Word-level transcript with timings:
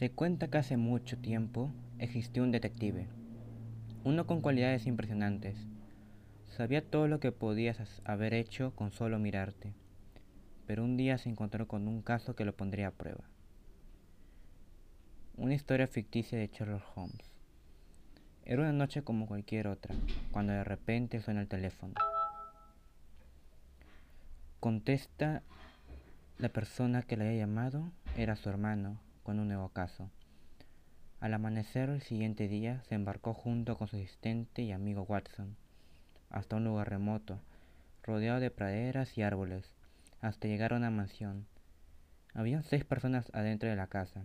Se 0.00 0.10
cuenta 0.10 0.48
que 0.48 0.56
hace 0.56 0.78
mucho 0.78 1.18
tiempo 1.18 1.70
existió 1.98 2.42
un 2.42 2.52
detective, 2.52 3.06
uno 4.02 4.26
con 4.26 4.40
cualidades 4.40 4.86
impresionantes. 4.86 5.58
Sabía 6.46 6.80
todo 6.80 7.06
lo 7.06 7.20
que 7.20 7.32
podías 7.32 8.00
haber 8.06 8.32
hecho 8.32 8.74
con 8.74 8.92
solo 8.92 9.18
mirarte, 9.18 9.74
pero 10.66 10.84
un 10.84 10.96
día 10.96 11.18
se 11.18 11.28
encontró 11.28 11.68
con 11.68 11.86
un 11.86 12.00
caso 12.00 12.34
que 12.34 12.46
lo 12.46 12.56
pondría 12.56 12.86
a 12.86 12.92
prueba. 12.92 13.24
Una 15.36 15.52
historia 15.52 15.86
ficticia 15.86 16.38
de 16.38 16.48
Sherlock 16.48 16.96
Holmes. 16.96 17.30
Era 18.46 18.62
una 18.62 18.72
noche 18.72 19.02
como 19.02 19.26
cualquier 19.26 19.68
otra, 19.68 19.94
cuando 20.32 20.54
de 20.54 20.64
repente 20.64 21.20
suena 21.20 21.42
el 21.42 21.48
teléfono. 21.48 21.92
Contesta 24.60 25.42
la 26.38 26.48
persona 26.48 27.02
que 27.02 27.18
le 27.18 27.28
había 27.28 27.40
llamado, 27.40 27.92
era 28.16 28.34
su 28.36 28.48
hermano, 28.48 28.98
con 29.30 29.38
un 29.38 29.46
nuevo 29.46 29.68
caso. 29.68 30.10
Al 31.20 31.34
amanecer 31.34 31.88
el 31.88 32.02
siguiente 32.02 32.48
día 32.48 32.82
se 32.88 32.96
embarcó 32.96 33.32
junto 33.32 33.78
con 33.78 33.86
su 33.86 33.94
asistente 33.94 34.62
y 34.62 34.72
amigo 34.72 35.02
Watson 35.02 35.54
hasta 36.30 36.56
un 36.56 36.64
lugar 36.64 36.90
remoto, 36.90 37.38
rodeado 38.02 38.40
de 38.40 38.50
praderas 38.50 39.16
y 39.16 39.22
árboles, 39.22 39.72
hasta 40.20 40.48
llegar 40.48 40.72
a 40.72 40.78
una 40.78 40.90
mansión. 40.90 41.46
Habían 42.34 42.64
seis 42.64 42.84
personas 42.84 43.30
adentro 43.32 43.70
de 43.70 43.76
la 43.76 43.86
casa, 43.86 44.24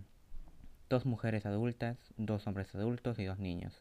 dos 0.90 1.06
mujeres 1.06 1.46
adultas, 1.46 1.96
dos 2.16 2.44
hombres 2.48 2.74
adultos 2.74 3.20
y 3.20 3.26
dos 3.26 3.38
niños. 3.38 3.80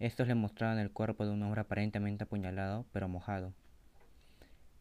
Estos 0.00 0.26
le 0.26 0.34
mostraron 0.34 0.80
el 0.80 0.90
cuerpo 0.90 1.24
de 1.26 1.30
un 1.30 1.44
hombre 1.44 1.60
aparentemente 1.60 2.24
apuñalado, 2.24 2.86
pero 2.92 3.08
mojado. 3.08 3.52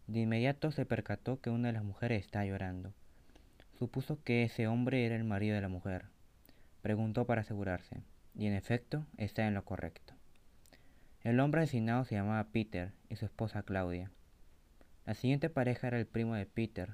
De 0.08 0.22
inmediato 0.22 0.72
se 0.72 0.88
percató 0.88 1.42
que 1.42 1.52
una 1.52 1.68
de 1.68 1.74
las 1.74 1.84
mujeres 1.84 2.26
estaba 2.26 2.44
llorando. 2.44 2.92
Supuso 3.78 4.22
que 4.24 4.44
ese 4.44 4.68
hombre 4.68 5.06
era 5.06 5.16
el 5.16 5.24
marido 5.24 5.56
de 5.56 5.62
la 5.62 5.70
mujer. 5.70 6.06
Preguntó 6.82 7.26
para 7.26 7.42
asegurarse, 7.42 8.02
y 8.36 8.46
en 8.46 8.54
efecto 8.54 9.06
está 9.18 9.48
en 9.48 9.54
lo 9.54 9.66
correcto. 9.66 10.14
El 11.22 11.40
hombre 11.40 11.62
asesinado 11.62 12.06
se 12.06 12.16
llamaba 12.16 12.44
Peter 12.52 12.92
y 13.10 13.16
su 13.16 13.26
esposa 13.26 13.64
Claudia. 13.64 14.12
La 15.06 15.16
siguiente 15.16 15.50
pareja 15.50 15.88
era 15.88 16.00
el 16.00 16.06
primo 16.06 16.36
de 16.36 16.46
Peter, 16.46 16.92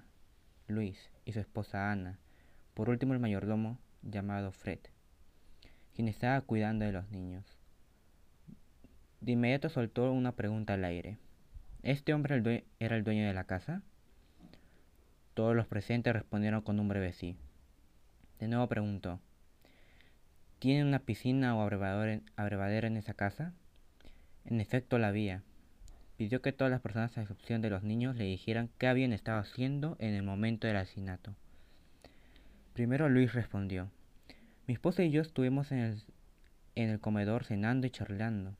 Luis, 0.67 1.09
y 1.25 1.33
su 1.33 1.39
esposa 1.39 1.91
Ana. 1.91 2.19
Por 2.73 2.89
último 2.89 3.13
el 3.13 3.19
mayordomo, 3.19 3.79
llamado 4.01 4.51
Fred, 4.51 4.79
quien 5.93 6.07
estaba 6.07 6.41
cuidando 6.41 6.85
de 6.85 6.91
los 6.91 7.09
niños. 7.11 7.45
De 9.21 9.33
inmediato 9.33 9.69
soltó 9.69 10.11
una 10.11 10.31
pregunta 10.31 10.75
al 10.75 10.85
aire. 10.85 11.17
¿Este 11.83 12.13
hombre 12.13 12.63
era 12.79 12.95
el 12.95 13.03
dueño 13.03 13.27
de 13.27 13.33
la 13.33 13.43
casa? 13.43 13.81
Todos 15.39 15.55
los 15.55 15.67
presentes 15.67 16.11
respondieron 16.11 16.61
con 16.63 16.81
un 16.81 16.89
breve 16.89 17.13
sí. 17.13 17.37
De 18.41 18.49
nuevo 18.49 18.67
preguntó, 18.67 19.21
¿Tiene 20.59 20.83
una 20.83 20.99
piscina 20.99 21.55
o 21.55 21.61
abrevadero 21.61 22.87
en 22.87 22.97
esa 22.97 23.13
casa? 23.13 23.53
En 24.43 24.59
efecto 24.59 24.97
la 24.97 25.07
había. 25.07 25.41
Pidió 26.17 26.41
que 26.41 26.51
todas 26.51 26.69
las 26.69 26.81
personas, 26.81 27.17
a 27.17 27.21
excepción 27.21 27.61
de 27.61 27.69
los 27.69 27.83
niños, 27.83 28.17
le 28.17 28.25
dijeran 28.25 28.69
qué 28.77 28.87
habían 28.87 29.13
estado 29.13 29.39
haciendo 29.39 29.95
en 29.99 30.13
el 30.13 30.23
momento 30.23 30.67
del 30.67 30.75
asesinato. 30.75 31.33
Primero 32.73 33.07
Luis 33.07 33.31
respondió, 33.31 33.89
mi 34.67 34.73
esposa 34.73 35.03
y 35.03 35.09
yo 35.09 35.21
estuvimos 35.21 35.71
en 35.71 35.79
el, 35.79 36.03
en 36.75 36.89
el 36.89 36.99
comedor 36.99 37.45
cenando 37.45 37.87
y 37.87 37.91
charlando. 37.91 38.57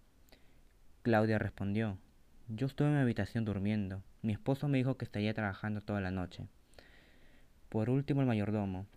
Claudia 1.01 1.39
respondió, 1.39 1.97
yo 2.47 2.67
estuve 2.67 2.87
en 2.87 2.93
mi 2.93 3.01
habitación 3.01 3.43
durmiendo. 3.43 4.01
Mi 4.21 4.31
esposo 4.31 4.69
me 4.69 4.77
dijo 4.77 4.95
que 4.95 5.03
estaría 5.03 5.33
trabajando 5.33 5.81
toda 5.81 5.99
la 5.99 6.11
noche. 6.11 6.47
Por 7.69 7.91
último, 7.91 8.21
el 8.21 8.27
mayordomo. 8.27 8.87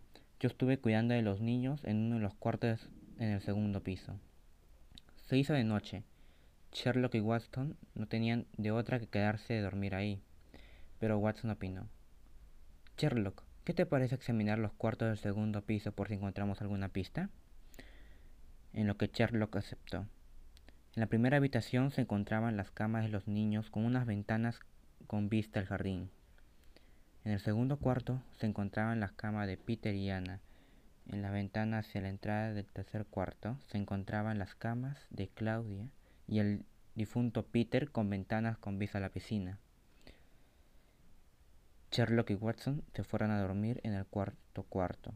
Yo 0.41 0.48
estuve 0.48 0.78
cuidando 0.78 1.12
de 1.12 1.20
los 1.20 1.41
niños 1.42 1.84
en 1.84 1.98
uno 1.98 2.17
de 2.17 2.23
los 2.23 2.34
cuartos 2.34 2.89
en 3.19 3.29
el 3.29 3.42
segundo 3.42 3.83
piso. 3.83 4.19
Se 5.27 5.37
hizo 5.37 5.53
de 5.53 5.62
noche. 5.62 6.05
Sherlock 6.73 7.14
y 7.14 7.20
Watson 7.20 7.77
no 7.95 8.08
tenían 8.08 8.47
de 8.57 8.70
otra 8.70 8.98
que 8.98 9.07
quedarse 9.07 9.52
de 9.52 9.61
dormir 9.61 9.95
ahí. 9.95 10.23
Pero 10.98 11.19
Watson 11.19 11.51
opinó. 11.51 11.86
Sherlock, 12.97 13.42
¿qué 13.64 13.74
te 13.74 13.85
parece 13.85 14.14
examinar 14.14 14.58
los 14.58 14.73
cuartos 14.73 15.08
del 15.08 15.18
segundo 15.18 15.61
piso 15.61 15.92
por 15.92 16.08
si 16.08 16.14
encontramos 16.14 16.63
alguna 16.63 16.89
pista? 16.89 17.29
En 18.73 18.86
lo 18.86 18.97
que 18.97 19.11
Sherlock 19.13 19.57
aceptó. 19.57 20.07
En 20.95 21.01
la 21.01 21.07
primera 21.07 21.36
habitación 21.36 21.91
se 21.91 22.01
encontraban 22.01 22.57
las 22.57 22.70
camas 22.70 23.05
de 23.05 23.11
los 23.11 23.29
niños 23.29 23.68
con 23.68 23.85
unas 23.85 24.07
ventanas 24.07 24.61
con 25.07 25.29
vista 25.29 25.61
al 25.61 25.67
jardín. 25.67 26.11
En 27.25 27.31
el 27.31 27.41
segundo 27.41 27.77
cuarto 27.79 28.21
se 28.39 28.47
encontraban 28.47 28.99
las 28.99 29.13
camas 29.13 29.47
de 29.47 29.57
Peter 29.57 29.95
y 29.95 30.11
Anna. 30.11 30.41
En 31.07 31.23
la 31.23 31.31
ventana 31.31 31.79
hacia 31.79 32.01
la 32.01 32.09
entrada 32.09 32.53
del 32.53 32.67
tercer 32.67 33.07
cuarto 33.07 33.59
se 33.69 33.79
encontraban 33.79 34.39
las 34.39 34.55
camas 34.57 34.99
de 35.11 35.29
Claudia 35.29 35.89
y 36.27 36.41
el 36.41 36.65
difunto 36.95 37.47
Peter 37.47 37.91
con 37.91 38.11
ventanas 38.11 38.59
con 38.59 38.79
vista 38.79 38.99
a 38.99 39.01
la 39.01 39.11
piscina. 39.11 39.59
Sherlock 41.93 42.31
y 42.31 42.35
Watson 42.35 42.83
se 42.93 43.05
fueron 43.05 43.31
a 43.31 43.41
dormir 43.41 43.81
en 43.85 43.93
el 43.93 44.07
cuarto 44.07 44.65
cuarto. 44.65 45.15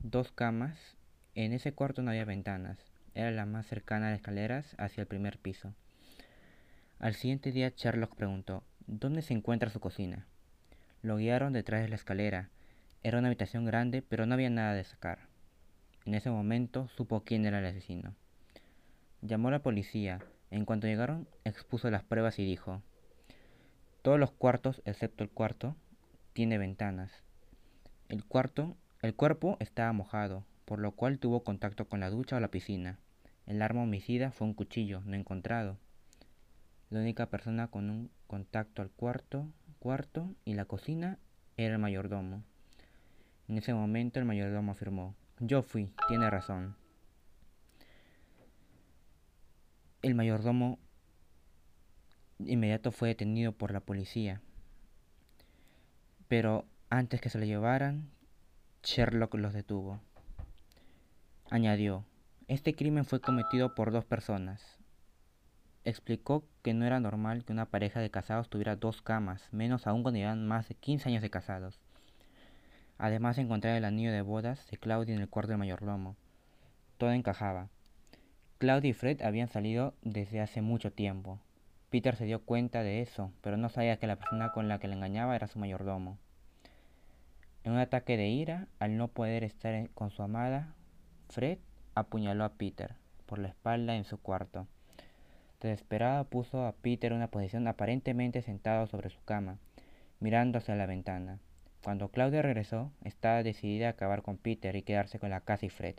Dos 0.00 0.32
camas. 0.32 0.96
En 1.34 1.52
ese 1.52 1.72
cuarto 1.72 2.02
no 2.02 2.10
había 2.10 2.24
ventanas. 2.24 2.78
Era 3.14 3.30
la 3.30 3.46
más 3.46 3.66
cercana 3.66 4.08
a 4.08 4.10
las 4.10 4.18
escaleras 4.18 4.74
hacia 4.78 5.00
el 5.00 5.06
primer 5.06 5.38
piso. 5.38 5.72
Al 6.98 7.14
siguiente 7.14 7.52
día 7.52 7.72
Sherlock 7.74 8.16
preguntó, 8.16 8.64
¿dónde 8.86 9.22
se 9.22 9.32
encuentra 9.32 9.70
su 9.70 9.80
cocina? 9.80 10.26
Lo 11.02 11.16
guiaron 11.16 11.52
detrás 11.52 11.82
de 11.82 11.88
la 11.88 11.94
escalera. 11.94 12.50
Era 13.02 13.18
una 13.18 13.28
habitación 13.28 13.64
grande, 13.64 14.02
pero 14.02 14.26
no 14.26 14.34
había 14.34 14.50
nada 14.50 14.74
de 14.74 14.84
sacar. 14.84 15.28
En 16.04 16.14
ese 16.14 16.30
momento 16.30 16.88
supo 16.88 17.22
quién 17.22 17.46
era 17.46 17.60
el 17.60 17.66
asesino. 17.66 18.14
Llamó 19.22 19.48
a 19.48 19.52
la 19.52 19.62
policía. 19.62 20.20
En 20.50 20.64
cuanto 20.64 20.86
llegaron, 20.86 21.28
expuso 21.44 21.90
las 21.90 22.02
pruebas 22.02 22.38
y 22.38 22.44
dijo, 22.44 22.82
todos 24.02 24.18
los 24.18 24.30
cuartos, 24.32 24.80
excepto 24.86 25.22
el 25.22 25.30
cuarto, 25.30 25.76
tiene 26.32 26.56
ventanas. 26.56 27.12
El 28.08 28.24
cuarto, 28.24 28.76
el 29.02 29.14
cuerpo 29.14 29.56
estaba 29.60 29.92
mojado, 29.92 30.44
por 30.64 30.78
lo 30.78 30.92
cual 30.92 31.18
tuvo 31.18 31.44
contacto 31.44 31.88
con 31.88 32.00
la 32.00 32.10
ducha 32.10 32.36
o 32.36 32.40
la 32.40 32.50
piscina. 32.50 32.98
El 33.46 33.60
arma 33.60 33.82
homicida 33.82 34.32
fue 34.32 34.46
un 34.46 34.54
cuchillo, 34.54 35.02
no 35.04 35.14
encontrado. 35.14 35.76
La 36.90 37.00
única 37.00 37.26
persona 37.26 37.68
con 37.68 37.90
un 37.90 38.10
contacto 38.26 38.82
al 38.82 38.90
cuarto 38.90 39.46
cuarto 39.78 40.34
y 40.44 40.54
la 40.54 40.64
cocina 40.64 41.18
era 41.56 41.74
el 41.74 41.80
mayordomo. 41.80 42.42
En 43.48 43.58
ese 43.58 43.72
momento 43.72 44.18
el 44.18 44.26
mayordomo 44.26 44.72
afirmó, 44.72 45.14
yo 45.40 45.62
fui, 45.62 45.92
tiene 46.08 46.28
razón. 46.30 46.76
El 50.02 50.14
mayordomo 50.14 50.78
inmediato 52.38 52.92
fue 52.92 53.08
detenido 53.08 53.52
por 53.52 53.72
la 53.72 53.80
policía. 53.80 54.40
Pero 56.28 56.66
antes 56.90 57.20
que 57.20 57.30
se 57.30 57.38
lo 57.38 57.44
llevaran, 57.44 58.10
Sherlock 58.82 59.34
los 59.34 59.52
detuvo. 59.52 60.00
Añadió, 61.50 62.04
este 62.46 62.74
crimen 62.74 63.04
fue 63.04 63.20
cometido 63.20 63.74
por 63.74 63.90
dos 63.90 64.04
personas, 64.04 64.78
explicó 65.88 66.44
que 66.62 66.74
no 66.74 66.84
era 66.84 67.00
normal 67.00 67.44
que 67.44 67.52
una 67.52 67.66
pareja 67.66 68.00
de 68.00 68.10
casados 68.10 68.48
tuviera 68.48 68.76
dos 68.76 69.02
camas, 69.02 69.48
menos 69.52 69.86
aún 69.86 70.02
cuando 70.02 70.18
llevan 70.18 70.46
más 70.46 70.68
de 70.68 70.74
15 70.74 71.08
años 71.08 71.22
de 71.22 71.30
casados. 71.30 71.80
Además 72.98 73.38
encontraba 73.38 73.76
el 73.76 73.84
anillo 73.84 74.12
de 74.12 74.22
bodas 74.22 74.66
de 74.70 74.76
Claudia 74.76 75.14
en 75.14 75.20
el 75.20 75.28
cuarto 75.28 75.50
del 75.50 75.58
mayordomo. 75.58 76.16
Todo 76.98 77.12
encajaba. 77.12 77.68
Claudia 78.58 78.90
y 78.90 78.92
Fred 78.92 79.22
habían 79.22 79.48
salido 79.48 79.94
desde 80.02 80.40
hace 80.40 80.62
mucho 80.62 80.92
tiempo. 80.92 81.38
Peter 81.90 82.16
se 82.16 82.24
dio 82.24 82.42
cuenta 82.42 82.82
de 82.82 83.00
eso, 83.00 83.32
pero 83.40 83.56
no 83.56 83.68
sabía 83.68 83.98
que 83.98 84.06
la 84.06 84.16
persona 84.16 84.50
con 84.52 84.68
la 84.68 84.78
que 84.78 84.88
le 84.88 84.94
engañaba 84.94 85.36
era 85.36 85.46
su 85.46 85.58
mayordomo. 85.58 86.18
En 87.64 87.72
un 87.72 87.78
ataque 87.78 88.16
de 88.16 88.28
ira, 88.28 88.66
al 88.78 88.96
no 88.96 89.08
poder 89.08 89.44
estar 89.44 89.88
con 89.90 90.10
su 90.10 90.22
amada, 90.22 90.74
Fred 91.28 91.58
apuñaló 91.94 92.44
a 92.44 92.54
Peter 92.54 92.94
por 93.26 93.38
la 93.38 93.48
espalda 93.48 93.94
en 93.94 94.04
su 94.04 94.18
cuarto. 94.18 94.66
Desesperado 95.60 96.24
puso 96.24 96.64
a 96.64 96.72
Peter 96.72 97.10
en 97.10 97.18
una 97.18 97.32
posición 97.32 97.66
aparentemente 97.66 98.42
sentado 98.42 98.86
sobre 98.86 99.10
su 99.10 99.20
cama, 99.24 99.58
mirando 100.20 100.58
hacia 100.58 100.76
la 100.76 100.86
ventana. 100.86 101.40
Cuando 101.82 102.10
Claudia 102.10 102.42
regresó, 102.42 102.92
estaba 103.02 103.42
decidida 103.42 103.88
a 103.88 103.90
acabar 103.90 104.22
con 104.22 104.36
Peter 104.36 104.76
y 104.76 104.82
quedarse 104.82 105.18
con 105.18 105.30
la 105.30 105.40
casa 105.40 105.66
y 105.66 105.70
Fred. 105.70 105.96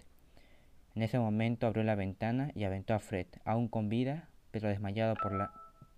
En 0.96 1.02
ese 1.02 1.20
momento 1.20 1.68
abrió 1.68 1.84
la 1.84 1.96
ventana 1.96 2.52
y 2.56 2.64
aventó 2.64 2.94
a 2.94 3.00
Fred, 3.00 3.28
aún 3.44 3.68
con 3.68 3.90
vida, 3.90 4.30
pero 4.52 4.70
desmayado 4.70 5.16
por 5.16 5.34
la, 5.34 5.52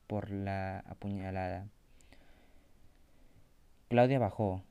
por 0.08 0.32
la 0.32 0.80
apuñalada. 0.80 1.68
Claudia 3.90 4.18
bajó, 4.18 4.64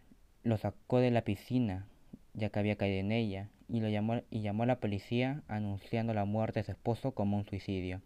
lo 0.43 0.57
sacó 0.57 0.99
de 0.99 1.13
la 1.13 1.23
piscina, 1.23 1.87
ya 2.35 2.51
que 2.51 2.59
había 2.59 2.77
caído 2.77 2.99
en 2.99 3.13
ella, 3.13 3.49
y, 3.69 3.81
lo 3.81 3.89
llamó, 3.89 4.23
y 4.31 4.41
llamó 4.41 4.65
a 4.65 4.67
la 4.67 4.81
policía 4.81 5.43
anunciando 5.47 6.13
la 6.13 6.25
muerte 6.25 6.61
de 6.61 6.65
su 6.65 6.73
esposo 6.73 7.13
como 7.13 7.37
un 7.37 7.45
suicidio. 7.45 8.01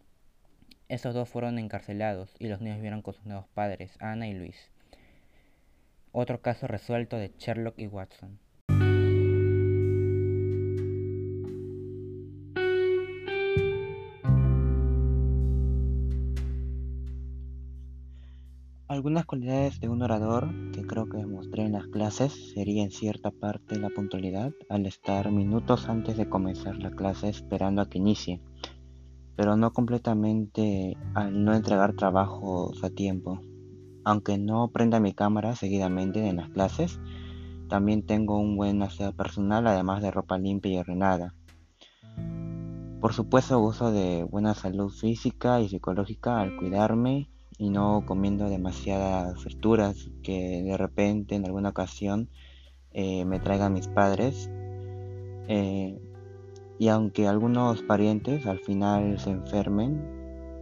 Estos 0.89 1.15
dos 1.15 1.29
fueron 1.31 1.59
encarcelados 1.59 2.35
y 2.39 2.49
los 2.49 2.61
niños 2.61 2.77
vivieron 2.77 3.01
con 3.01 3.15
sus 3.15 3.25
nuevos 3.25 3.47
padres, 3.55 3.97
Ana 4.01 4.29
y 4.29 4.35
Luis. 4.35 4.71
Otro 6.13 6.43
caso 6.43 6.67
resuelto 6.67 7.17
de 7.17 7.33
Sherlock 7.39 7.79
y 7.79 7.87
Watson. 7.87 8.39
Algunas 18.87 19.25
cualidades 19.25 19.81
de 19.81 19.89
un 19.89 20.03
orador 20.03 20.53
que 20.73 20.87
creo 20.87 21.09
que 21.09 21.17
demostré 21.17 21.65
en 21.65 21.73
las 21.73 21.87
clases 21.87 22.53
sería 22.53 22.85
en 22.85 22.93
cierta 22.93 23.31
parte 23.33 23.77
la 23.77 23.89
puntualidad 23.89 24.53
al 24.69 24.87
estar 24.87 25.33
minutos 25.33 25.89
antes 25.89 26.17
de 26.17 26.29
comenzar 26.29 26.77
la 26.77 26.91
clase 26.91 27.31
esperando 27.31 27.83
a 27.83 27.89
que 27.89 27.99
inicie 27.99 28.41
pero 29.37 29.57
no 29.57 29.73
completamente 29.73 30.97
al 31.15 31.45
no 31.45 31.55
entregar 31.55 31.95
trabajos 31.95 32.83
a 32.85 32.91
tiempo. 32.91 33.41
Aunque 34.05 34.39
no 34.39 34.69
prenda 34.69 35.01
mi 35.01 35.13
cámara 35.15 35.57
seguidamente 35.57 36.29
en 36.29 36.37
las 36.37 36.51
clases, 36.51 37.01
también 37.69 38.05
tengo 38.05 38.39
un 38.39 38.57
buen 38.57 38.83
aseo 38.83 39.13
personal 39.13 39.67
además 39.67 40.03
de 40.03 40.11
ropa 40.11 40.39
limpia 40.39 40.73
y 40.73 40.79
ordenada. 40.79 41.35
Por 43.01 43.13
supuesto 43.13 43.61
uso 43.61 43.93
de 43.93 44.25
buena 44.25 44.55
salud 44.55 44.91
física 44.91 45.61
y 45.61 45.69
psicológica 45.69 46.41
al 46.41 46.57
cuidarme 46.57 47.29
y 47.59 47.71
no 47.71 48.05
comiendo 48.07 48.49
demasiadas 48.49 49.43
frituras 49.43 50.11
que 50.23 50.63
de 50.63 50.77
repente 50.77 51.35
en 51.35 51.45
alguna 51.45 51.71
ocasión 51.71 52.31
eh, 52.93 53.25
me 53.25 53.41
traigan 53.41 53.75
mis 53.75 53.89
padres. 53.89 54.51
Eh, 55.49 55.99
y 56.79 56.89
aunque 56.89 57.29
algunos 57.29 57.83
parientes 57.83 58.47
al 58.47 58.59
final 58.59 59.19
se 59.19 59.31
enfermen 59.31 60.03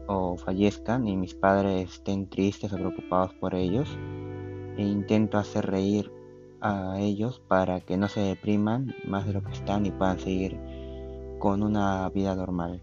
o 0.07 0.37
fallezcan 0.37 1.07
y 1.07 1.17
mis 1.17 1.35
padres 1.35 1.91
estén 1.95 2.29
tristes 2.29 2.73
o 2.73 2.77
preocupados 2.77 3.33
por 3.35 3.55
ellos, 3.55 3.89
e 4.77 4.83
intento 4.83 5.39
hacer 5.39 5.67
reír 5.67 6.13
a 6.61 6.99
ellos 7.01 7.43
para 7.49 7.81
que 7.81 7.97
no 7.97 8.09
se 8.09 8.21
depriman 8.21 8.95
más 9.07 9.27
de 9.27 9.35
lo 9.35 9.43
que 9.43 9.53
están 9.53 9.85
y 9.87 9.91
puedan 9.91 10.19
seguir 10.19 10.59
con 11.39 11.63
una 11.63 12.09
vida 12.11 12.35
normal. 12.35 12.83